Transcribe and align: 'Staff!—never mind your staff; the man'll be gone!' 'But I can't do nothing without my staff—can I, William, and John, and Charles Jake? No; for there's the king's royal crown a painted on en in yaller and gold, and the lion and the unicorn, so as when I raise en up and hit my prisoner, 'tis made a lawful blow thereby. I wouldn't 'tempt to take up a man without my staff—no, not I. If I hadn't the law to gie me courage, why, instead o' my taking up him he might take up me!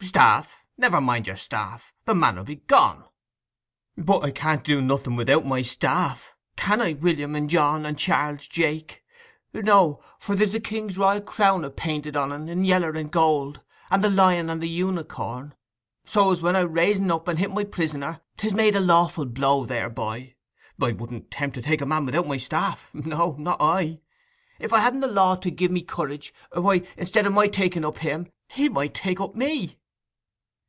'Staff!—never 0.00 1.00
mind 1.02 1.26
your 1.26 1.36
staff; 1.36 1.92
the 2.06 2.14
man'll 2.14 2.42
be 2.44 2.56
gone!' 2.56 3.04
'But 3.96 4.24
I 4.24 4.30
can't 4.30 4.64
do 4.64 4.80
nothing 4.80 5.16
without 5.16 5.44
my 5.44 5.60
staff—can 5.60 6.80
I, 6.80 6.94
William, 6.94 7.34
and 7.36 7.50
John, 7.50 7.84
and 7.84 7.98
Charles 7.98 8.46
Jake? 8.48 9.02
No; 9.52 10.00
for 10.18 10.34
there's 10.34 10.52
the 10.52 10.60
king's 10.60 10.96
royal 10.96 11.20
crown 11.20 11.62
a 11.64 11.68
painted 11.70 12.16
on 12.16 12.32
en 12.32 12.48
in 12.48 12.64
yaller 12.64 12.92
and 12.96 13.10
gold, 13.12 13.60
and 13.90 14.02
the 14.02 14.08
lion 14.08 14.48
and 14.48 14.62
the 14.62 14.68
unicorn, 14.68 15.54
so 16.04 16.32
as 16.32 16.40
when 16.40 16.56
I 16.56 16.60
raise 16.60 16.98
en 17.00 17.10
up 17.10 17.28
and 17.28 17.38
hit 17.38 17.50
my 17.50 17.64
prisoner, 17.64 18.20
'tis 18.38 18.54
made 18.54 18.76
a 18.76 18.80
lawful 18.80 19.26
blow 19.26 19.66
thereby. 19.66 20.36
I 20.80 20.92
wouldn't 20.92 21.30
'tempt 21.30 21.54
to 21.56 21.62
take 21.62 21.82
up 21.82 21.86
a 21.86 21.88
man 21.88 22.06
without 22.06 22.26
my 22.26 22.38
staff—no, 22.38 23.34
not 23.38 23.60
I. 23.60 24.00
If 24.58 24.72
I 24.72 24.78
hadn't 24.80 25.00
the 25.00 25.06
law 25.08 25.34
to 25.34 25.50
gie 25.50 25.68
me 25.68 25.82
courage, 25.82 26.32
why, 26.52 26.82
instead 26.96 27.26
o' 27.26 27.30
my 27.30 27.46
taking 27.46 27.84
up 27.84 27.98
him 27.98 28.32
he 28.48 28.70
might 28.70 28.94
take 28.94 29.20
up 29.20 29.34
me! 29.34 29.76